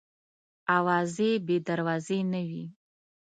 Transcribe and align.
اوازې 0.77 1.29
بې 1.45 1.57
دروازې 1.67 2.19
نه 2.31 2.41
وي. 2.49 2.65